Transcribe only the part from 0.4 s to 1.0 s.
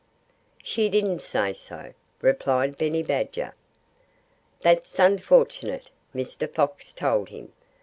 "She